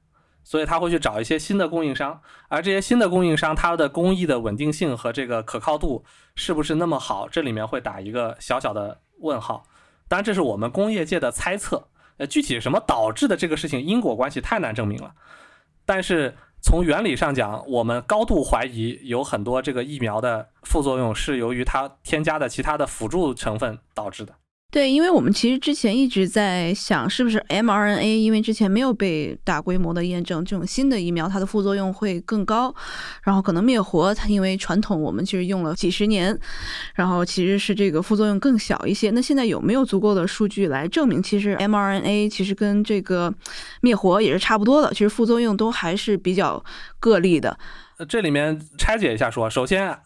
[0.48, 6.04] 所以他会去找一些新的供应商，而这些新的供应商，它的工艺的稳定性和这个可靠度
[6.36, 7.28] 是不是那么好？
[7.28, 9.64] 这里面会打一个小小的问号。
[10.06, 11.88] 当然，这是我们工业界的猜测。
[12.18, 15.12] 呃，具体什么导致的这个事情因果关系太难证明了。
[15.84, 24.32] 但是从原理上讲，我们高度怀疑有很多这个疫苗的副作用是由于它添加的其他的辅助成分导致的。
[24.72, 32.74] 对，因为我们其实之前一直在想，是不是 mRNA，因为之前没有被大规模的验证，这种新的疫苗它的副作用会更高，
[33.22, 36.38] 然后可能灭活它，因为传统我们其实用了几十年，
[36.94, 39.10] 然后其实是这个副作用更小一些。
[39.12, 43.32] 那现在有没有足够的数据来证明，其实 mRNA 其实跟这个
[43.80, 46.62] 灭活也是差不多的，其实副作用都还是比较
[47.00, 47.58] 个例的。
[48.08, 49.98] 这里面拆解一下说，首先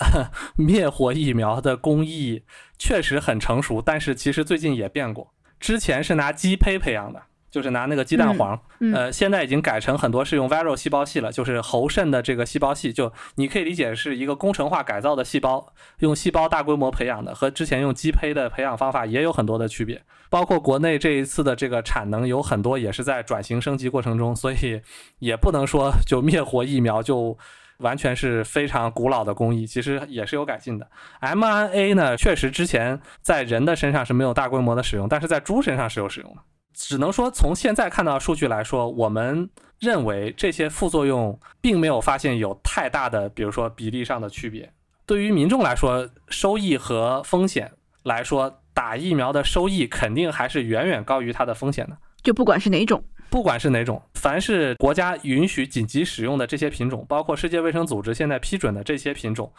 [0.57, 2.45] 灭活疫苗的工艺
[2.79, 5.33] 确实很成熟，但是其实最近也变过。
[5.59, 8.59] 之前是拿鸡胚培养的，就是拿那个鸡蛋黄，
[8.95, 20.01] 呃，现在已经改成很多是用 viral 细胞系了，就是猴肾的这个细胞系，就你可以理解是一个工程化改造的细胞，用细胞大规模培养的，和之前用鸡胚的培养方法也有很多的区别。
[20.31, 24.81] 包括国内这一次的这个产能有很多也是在转型升级过程中，所以
[25.19, 27.37] 也不能说就灭活疫苗就。
[27.81, 30.89] 完全是非常古老的工艺，其实也是有改进的。
[31.21, 36.43] mRNA 呢，确实之前在人的身上是没有大规模的使用，但是在猪身上是有使用的。
[36.73, 44.73] 只能说从现在看到数据来说，我们认为这些副作用并没有发现有太大的，比如说比例上的区别。
[45.05, 47.73] 对于民众来说，收益和风险
[48.05, 51.99] 来说，打疫苗的收益肯定还是远远高于它的风险的。
[52.23, 53.03] 就不管是哪种。
[53.31, 59.53] 不管是哪种，凡是国家允许紧急使用的这些品种，包括世界卫生组织现在批准的这些品种，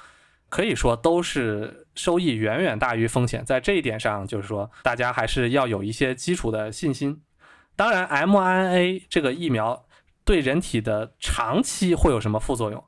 [0.50, 3.46] 可以说都是收益远远大于风险。
[3.46, 7.22] 在这一点上，就是说大家还是要有一些基础的信心。
[7.78, 9.86] 当然，mRNA 这个疫苗
[10.26, 12.84] 对人体的长期会有什么副作用？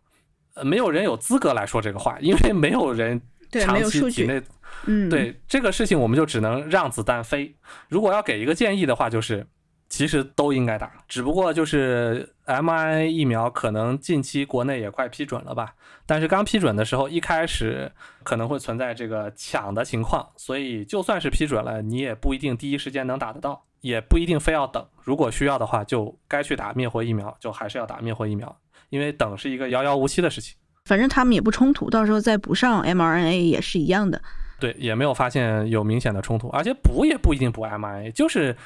[0.55, 4.41] 呃，没有人有资格来说这个话，因为没有人长期体内，
[4.85, 7.55] 嗯，对这个事情，我们就只能让子弹飞。
[7.87, 9.47] 如果要给一个建议的话，就是。
[9.93, 15.75] 其实都应该打，只不过就是 mRNA 疫苗可能近期国内也快批准了吧。
[16.07, 17.91] 但是刚批准的时候，一开始
[18.23, 24.83] 可能会存在这个抢的情况，所以就算是批准了，你也不一定第一时间能打得到，也不一定非要等。
[25.03, 28.57] 如果需要的话，就该去打灭活疫苗，就还是要打灭活疫苗，
[28.89, 30.55] 因为等是一个遥遥无期的事情。
[30.85, 34.19] 反正他们也不冲突，到时候再补上 mRNA 也是一样的。
[34.59, 38.57] 对，也没有发现有明显的冲突，而且补也不一定补 mRNA，就是。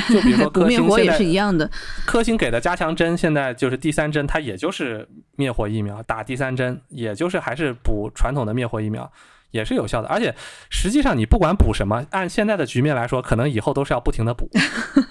[0.12, 1.70] 就比如说，灭活也是一样的。
[2.04, 9.10] 科兴给的加强针，现在就是第三针，它也就是灭活疫苗，打第三针，也就是还是补传统的灭活疫苗。
[9.52, 10.34] 也是有效的，而且
[10.68, 14.50] 实际上你不管补什么，按现在的局面来说，可能以后都是要不停的补。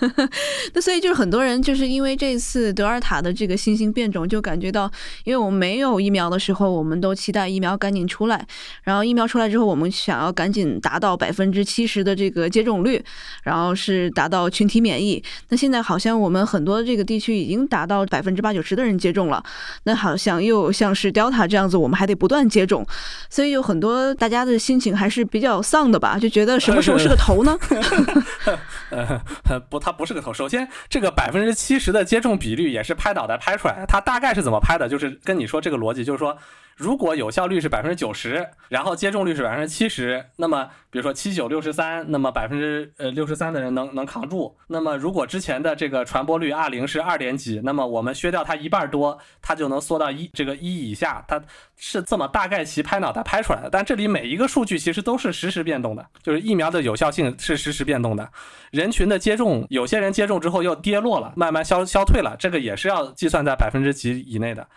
[0.74, 4.91] 那所以就是很多人就是因为这次德尔塔的这个新型变种，就感觉到，
[5.24, 8.45] 因为我们没有疫苗的时候，我们都期待疫苗赶紧出来，
[8.84, 13.04] 然后疫苗出来之后，我们想要赶紧达到百分之七十的这个接种率，
[13.43, 15.24] 然后是达到群体免疫。
[15.50, 19.43] 那现在好像我们很多这个地区已经达到百分之八九十的人接种了，
[19.84, 22.86] 那好像又像是 Delta 这样子，我们还得不断接种，
[23.30, 24.13] 所以有很多。
[24.26, 26.18] 大家的心情还是比较丧的吧？
[26.18, 27.56] 就觉得什么时候是个头呢？
[29.70, 30.34] 不，它不是个头。
[30.34, 33.86] 首先，这个百分之七十的接种比率也是拍脑袋拍出来的。
[33.86, 34.90] 它大概是怎么拍的？
[34.90, 36.36] 就是跟你说这个逻辑，就是说，
[36.76, 44.54] 如果有效率是百分之九十，然后接种率是百分之七十，那么比如说七九六十三，那么百分之呃六十三的人能能扛住。
[44.68, 51.24] 那么如果之前的这个传播率 R 零是二点几，那么我们削掉它一半多，它就能缩到一这个一以下。
[51.30, 51.42] 它
[51.78, 53.70] 是这么大概其拍脑袋拍出来的。
[53.70, 58.30] 但这里每一个数据其实都是实时变动的，就是疫苗的有效性是实时变动的。
[58.72, 64.68] 人群的接种，有些人接种之后又跌落了，慢慢消消退了，这个也是要计算在百分之几以内的。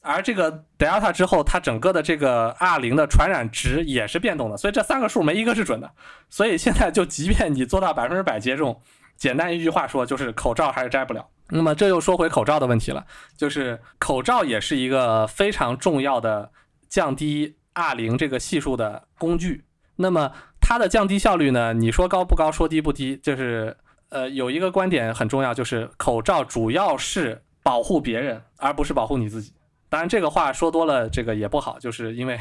[0.00, 5.90] 而这个 Delta 之后，它整个的这个 R 零的传染值也是变动的，所以这三个数没一个是准的。
[6.30, 8.80] 所以现在就即便你做到百分之百接种，
[9.16, 11.26] 简单一句话说就是口罩还是摘不了。
[11.50, 13.04] 那么这又说回口罩的问题了，
[13.36, 16.52] 就是口罩也是一个非常重要的
[16.88, 19.64] 降低 R 零这个系数的工具。
[19.96, 20.30] 那么
[20.60, 21.72] 它的降低效率呢？
[21.72, 22.52] 你说高不高？
[22.52, 23.16] 说低不低？
[23.16, 23.76] 就是
[24.10, 29.52] 呃有一个观点很重要，就是口罩主要是保护别人，而不是保护你自己。
[29.88, 32.38] 当然，这个话说多了，这个也不好，就是因为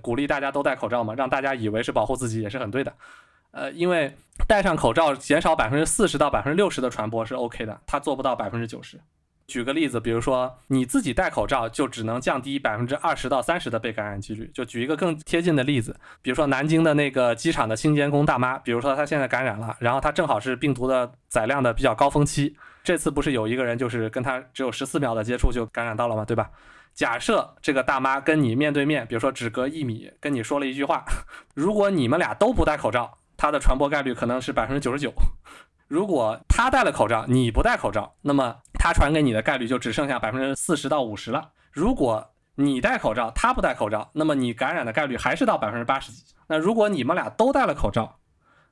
[0.00, 2.92] 鼓励大家都戴口罩嘛，让大家以为是保护自己也是很对的。
[3.52, 4.14] 呃，因为
[4.46, 9.00] 戴上口罩减少百分之四十到百分之六十的传播是 OK 的，它做不到百分之九十。
[9.46, 14.50] 举个例子，比如说你自己戴口罩，就只能降低百分之二十到三十的被感染几率。
[14.52, 26.24] 就举一个更贴近的例子，比如说南京的那个机场的清洁工大妈，比如说她现在感染了，然后她正好是病毒的载量的比较高峰期，这次不是有一个人就是跟她只有十四秒的接触就感染到了吗？
[26.24, 26.50] 对吧？
[26.96, 31.04] 假设这个大妈跟你面对面，比如说只隔一米，跟你说了一句话，
[31.54, 35.12] 如果你们俩都不戴口罩，它的传播概率可能是百分之九十九。
[35.88, 41.50] 如果她戴了口罩，你不戴口罩，那么她传给你的概率就只剩下百分之四十到五十了。
[41.70, 46.22] 如果你戴口罩，她不戴口罩，那么你感染的概率还是到百分之八十几。
[46.46, 48.18] 那如果你们俩都戴了口罩，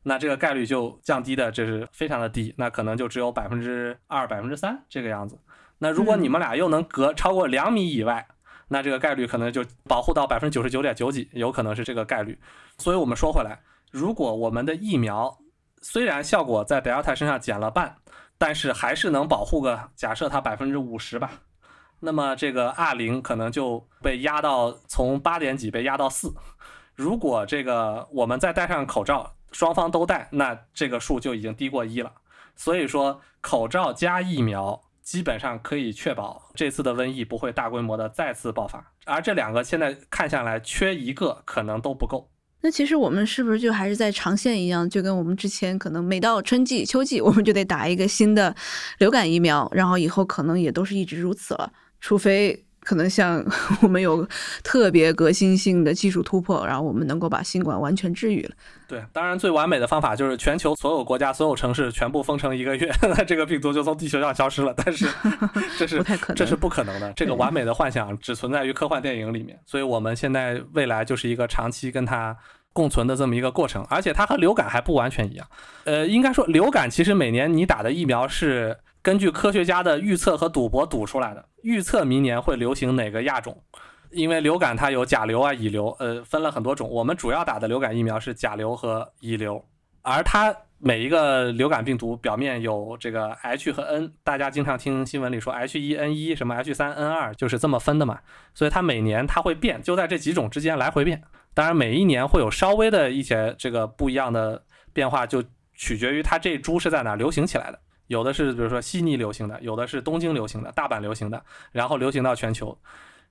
[0.02, 5.38] 那这个概率就降低的这是非常的低，那可能就只有百分之二、百分之三这个样子。
[5.78, 8.26] 那如果你们俩又能隔超过两米以外，
[8.68, 12.38] 那这个概率可能就保护到百分之九十九点九几，有可能是这个概率。
[12.78, 13.60] 所以我们说回来，
[13.90, 15.38] 如果我们的疫苗
[15.82, 17.96] 虽然效果在 Delta 身上减了半，
[18.38, 21.30] 但是还是能保护个假设它百分之五十吧，
[22.00, 26.32] 那么这个 R 零可能就被压到从八点几被压到四。
[26.94, 32.10] 如果这个我们再戴上口罩，双方都戴，那这个数就已经低过一了。
[32.56, 34.80] 所以说，口罩加疫苗。
[35.04, 42.30] 基本上可以确保这次的瘟疫不会大规模的再次爆发，而这两个现在看下来，缺一个可能都不够。
[42.62, 48.56] 那其实我们是不是就还是在长线一样，就跟我们之前可能每到春季、秋季，我们就得打一个新的
[48.98, 52.63] 流感疫苗，然后以后可能也都是一直如此了，除非。
[52.84, 53.44] 可能像
[53.82, 54.26] 我们有
[54.62, 58.50] 特别革新性的技术突破，然后我们能够把新冠完全治愈了。
[58.86, 64.74] 对，当然最完美的方法就是全球所有国家、所有城市全部封城一个月， 那这个病毒就从地球上消失了。
[64.76, 65.08] 但是
[65.78, 67.12] 这是不太可能，这是不可能的。
[67.14, 69.58] 这个完美的幻想只存在于科幻电影里面。
[69.64, 72.36] 所以我们现在未来就是一个长期跟它
[72.72, 75.46] 共存的这么一个过程，而且它和流感还不完全一样。
[75.84, 78.76] 呃，应该说流感其实每年你打的疫苗是。
[79.04, 83.62] 根据科学家的预测和赌博赌出来的，预测明年会流行哪个亚种？
[84.10, 86.88] 因为流感它有甲流啊、乙流，呃，分了很多种。
[86.88, 89.62] 我们主要打的流感疫苗是甲流和乙流，
[90.00, 98.20] 而它每一个流感病毒表面有这个 H 和 N，大家经常听新闻里说 H 一 N 一什么 H 三 N 二，就是这么分的嘛。
[98.54, 101.22] 所以它每年它会变，就在这几种之间来回变。
[101.52, 104.64] 当然每一年会有稍微的一些这个不一样的
[104.94, 107.78] 变化，就取决于它这株是在哪流行起来的。
[108.06, 112.76] 有的是比如说悉尼流行的，有的是东京流行的，大阪流行的，然后流行到全球，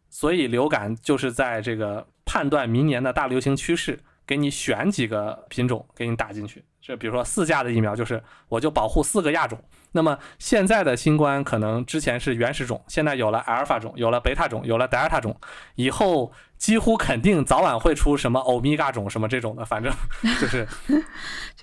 [0.10, 9.60] 所以流感就是在这个判断明年的大流行趋势，给你选几个品种给你打进去，这比如说四价的疫苗，就是我就保护四个亚种。
[9.92, 15.40] 那么现在的新冠可能之前是原始种，现在有了阿尔法种，有了贝塔种，有了德尔塔种，
[15.76, 16.32] 以后。
[16.64, 19.92] 几乎肯定早晚会出什么欧米伽种什么这种的，反正
[20.40, 20.66] 就是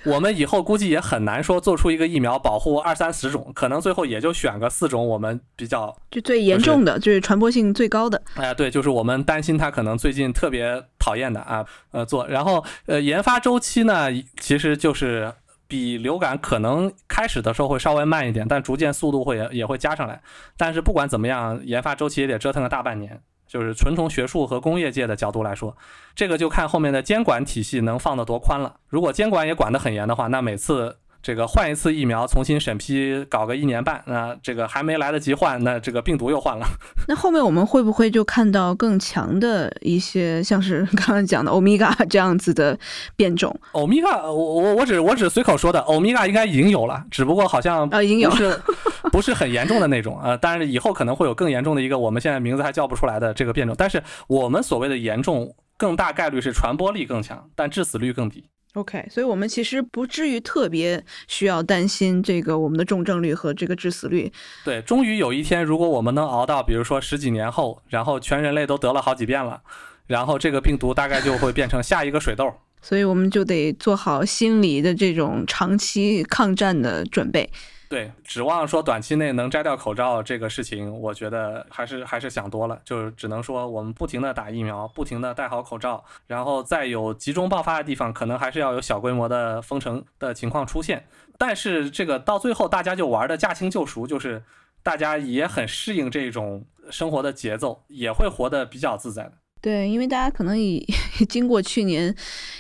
[0.05, 8.21] 我们以后估计也很难说做出一个疫苗保护二三十种，可能最后也就选个四种我们比较就最严重的，就是传播性最高的。
[8.35, 12.29] 哎，对，就是我们担心它可能最近特别讨厌的啊，呃，做。
[12.29, 14.09] 然后呃，研发周期呢，
[14.39, 15.33] 其实就是
[15.67, 20.21] 比流感可能开始的时候会稍微慢一点，但逐渐速度会也也会加上来。
[20.59, 23.19] 但是不管怎么样，研发周期也得折腾个大半年。
[23.51, 25.77] 就是纯从学术和工业界的角度来说，
[26.15, 28.77] 这个就看后面的监管体系能放得多宽了。
[28.89, 36.65] 如果监管也管得很严的话，那每次这个换一次疫苗重新审批，搞个一年半，那这个还没来得及换，那这个病毒又换了。
[37.09, 42.79] 那后面我们会不会就看到更强的一些，像是刚刚讲的欧米伽这样子的
[43.17, 43.55] 变种？
[43.73, 48.59] 欧米伽，我我我只我只随口说的，欧米伽应该已经有了，只不过好像啊已经有是
[49.11, 50.21] 不是很严重的那种。
[50.23, 53.75] 呃，当然以后可能会有更严重的一个，我们现在名字还叫不出来的这个变种。
[53.79, 58.45] 但是我们所谓的严重，更大概率是传播力更强，但致死率更低。
[58.75, 64.33] OK，所以我们其实不至于特别需要担心这个我们的重症率和这个致死率。
[64.65, 69.61] 对，终于有一天，如果我们能熬到，比如说十几年后，然后全人类都得了好几遍了，
[70.07, 72.49] 然后这个病毒大概就会变成下一个水痘。
[72.81, 77.51] 所以我们就得做好心理的这种长期抗战的准备。
[77.91, 82.81] 对，指望说短期内能摘掉口罩这个事情，我觉得还是还是想多了。
[82.85, 91.05] 就是只能说我们不停的打疫苗，不停的戴好口罩，然后再有集中爆发的地方，可能还是要有小规模的封城的情况出现。
[91.37, 94.41] 但是这个到最后大家就玩的驾轻就熟，就是
[94.85, 99.33] 大家也很适应这种生活的节奏，也会活得比较自在的。
[99.63, 100.83] 对，因为大家可能已
[101.29, 102.15] 经过去年，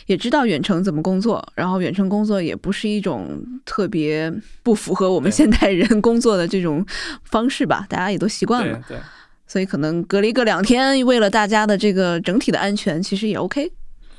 [0.04, 4.30] 也知道远程怎么工作，然后远程工作也不是一种特别
[4.62, 6.84] 不符合我们现代人工作的这种
[7.24, 8.78] 方式吧，大家也都习惯了。
[8.86, 8.98] 对，
[9.46, 13.72] 所以可能隔离个两天，为了大家的这个整体的安全，其实也 OK。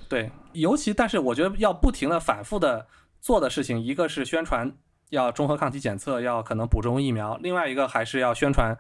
[0.10, 2.88] 对，尤其但是我觉得要不停的反复的
[3.22, 4.72] 做的事情，一个是宣传
[5.12, 8.76] 要综合抗体检测，要可能补充疫苗，另外一个还是要宣传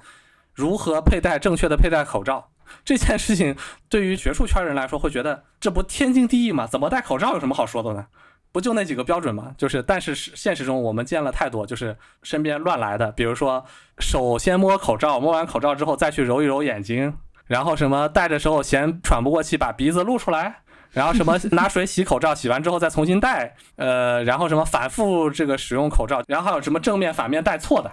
[0.54, 2.51] 如何佩戴正确的佩戴口罩。
[2.86, 3.56] 这件事情
[3.90, 6.68] 对于学术圈人来说，会觉得这不天经地义吗？
[6.68, 8.08] 怎么戴口罩有什么好说的呢？
[8.54, 9.56] 不就那几个标准吗？
[9.58, 13.66] 就是，但是现实中我们见了太多，就是身边乱来的，比如说
[14.00, 27.90] 手先摸口罩，摸完口罩之后再去揉一揉眼睛，然后什么戴着时候嫌喘不过气，把鼻子露出来，然后什么 拿水洗口罩，洗完之后再重新戴，呃，然后什么反复这个使用口罩，然后还有什么正面反面戴错的。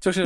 [0.00, 0.24] 就是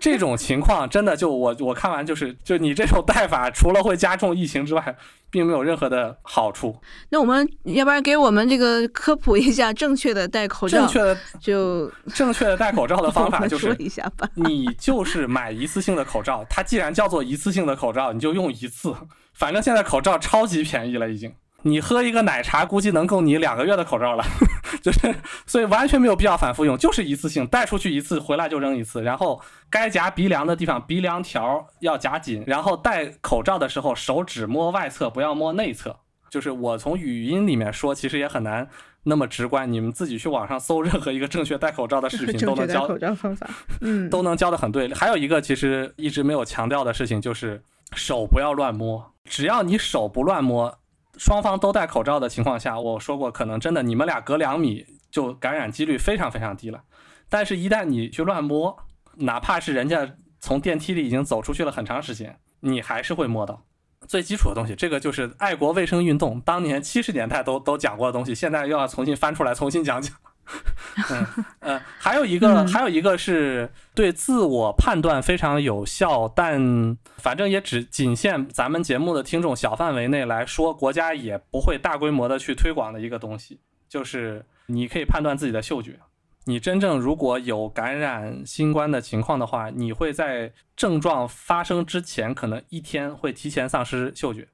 [0.00, 4.96] 这种情况，真的就我我看完就是，就你这种戴法，除了会加重疫情之外，
[5.30, 6.76] 并没有任何的好处。
[7.10, 10.78] 那我们要不然给我们这个科普一下正确的戴口罩？
[10.78, 14.28] 正确的就正确的戴口罩的方法就是，说一下吧。
[14.34, 18.92] 你就是买一次性的口罩，它既然叫做一次性的口罩，你就用一次。
[19.34, 21.32] 反正现在口罩超级便宜了，已经。
[21.62, 24.24] 你喝一个奶茶，估计能够你两个月的口罩了，
[24.82, 25.14] 就是，
[25.46, 29.02] 所以完全没有必要反复用，就是一次性带出去一次，回来就扔一次。
[29.02, 32.42] 然后该夹鼻梁的地方，鼻梁条要夹紧。
[32.46, 35.96] 然后戴口罩的时候，手指摸外侧，不要摸内侧。
[36.30, 38.68] 就是我从语音里面说，其实也很难
[39.02, 39.70] 那么直观。
[39.70, 43.48] 你们自己去网上搜任何一个正确戴口罩的视频， 都能教口罩方法，
[43.80, 44.92] 嗯，都能教的很对。
[44.94, 47.62] 还有一个其实一直没有强调的事情，就是
[47.94, 49.12] 手不要乱摸。
[49.24, 50.79] 只要你手不乱摸。
[51.20, 56.82] 双方都戴口罩的情况下，我说过，可能真的你们俩隔两米就感染几率非常非常低了。
[57.28, 58.74] 但是，一旦你去乱摸，
[59.16, 63.62] 哪怕是人家从电梯里已经走出去了很长时间，你还是会摸到
[64.08, 64.74] 最基础的东西。
[64.74, 70.16] 这个就是爱国卫生运动当年七十年代都都讲过的东西，现在又要重新翻出来重新讲讲。
[71.10, 85.98] 嗯呃，还有一个，还有一个是对自我判断非常有效，但反正也只仅限咱们节目的听众小范围内来说，国家也不会大规模的去推广的一个东西，就是你可以判断自己的嗅觉。
[86.46, 94.48] 你真正如果有感染新冠的情况的话，你会在症状发生之前，可能一天会提前丧失嗅觉，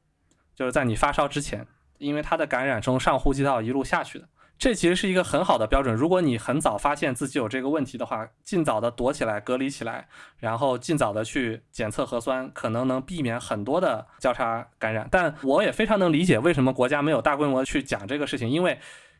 [0.54, 1.66] 就是在你发烧之前，
[1.98, 4.28] 因为它的感染从上呼吸道一路下去的。
[4.58, 5.94] 这其实是一个很好的标准。
[5.94, 15.06] 如果你很早发现自己有这个问题的话，尽早的躲起来、隔离起来，然后尽早的去检测核酸，可能能避免很多的交叉感染。
[15.10, 18.78] 但我也非常能理解为什么国家没有大规模去讲这个事情，因为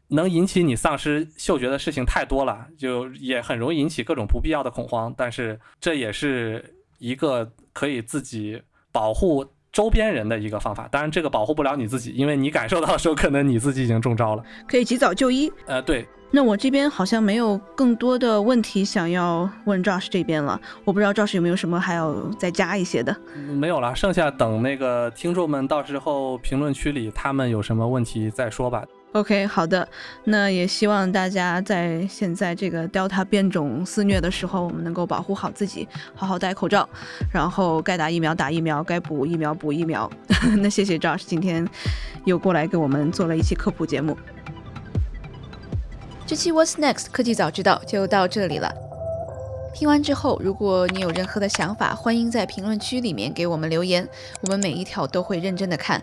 [0.08, 5.12] 能引起你丧失嗅觉的事情太多了，就也很容易引起各种不必要的恐慌。
[5.16, 9.46] 但是这也是一个可以自己保护。
[9.76, 15.52] 周边人的一个方法，当然这个保护不了你自己，因为你感受到的时候，可能你自己已经中招了，可以及早就医。
[15.66, 16.08] 呃，对。
[16.30, 23.14] 那我这边好像没有更多的问题想要问 Josh 这边了，我不知道 Josh 有没有什么还要再加一些的。
[23.34, 28.82] 没有了，剩下等那个听众们到时候评论区里他们有什么问题再说吧。
[29.16, 29.88] OK，好的，
[30.24, 36.86] 那也希望大家在现在这个 Delta 变种肆虐的时候，我们能够保护好自己，好好戴口罩，
[37.32, 40.10] 然后该打疫苗打疫苗，该补疫苗补疫苗。
[40.60, 41.66] 那谢谢 Josh 今天
[42.26, 44.14] 又过来给我们做了一期科普节目。
[46.26, 48.70] 这期 What's Next 科技早知道就到这里了。
[49.74, 54.06] 听完之后，如果你有任何的想法，欢迎在评论区里面给我们留言，
[54.42, 56.02] 我们每一条都会认真的看。